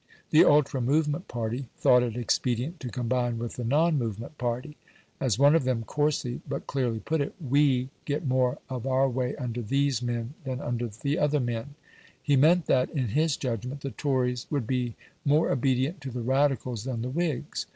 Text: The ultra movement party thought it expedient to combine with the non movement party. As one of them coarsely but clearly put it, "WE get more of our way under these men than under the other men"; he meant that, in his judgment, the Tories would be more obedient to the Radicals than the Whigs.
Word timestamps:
The 0.31 0.43
ultra 0.43 0.81
movement 0.81 1.27
party 1.27 1.69
thought 1.77 2.01
it 2.01 2.17
expedient 2.17 2.79
to 2.79 2.89
combine 2.89 3.37
with 3.37 3.55
the 3.55 3.63
non 3.63 3.99
movement 3.99 4.35
party. 4.39 4.75
As 5.19 5.37
one 5.37 5.53
of 5.53 5.63
them 5.63 5.83
coarsely 5.83 6.41
but 6.49 6.65
clearly 6.65 6.99
put 6.99 7.21
it, 7.21 7.35
"WE 7.39 7.91
get 8.05 8.25
more 8.25 8.57
of 8.67 8.87
our 8.87 9.07
way 9.07 9.35
under 9.35 9.61
these 9.61 10.01
men 10.01 10.33
than 10.43 10.59
under 10.59 10.87
the 10.87 11.19
other 11.19 11.39
men"; 11.39 11.75
he 12.19 12.35
meant 12.35 12.65
that, 12.65 12.89
in 12.89 13.09
his 13.09 13.37
judgment, 13.37 13.81
the 13.81 13.91
Tories 13.91 14.47
would 14.49 14.65
be 14.65 14.95
more 15.23 15.51
obedient 15.51 16.01
to 16.01 16.09
the 16.09 16.23
Radicals 16.23 16.83
than 16.85 17.03
the 17.03 17.11
Whigs. 17.11 17.67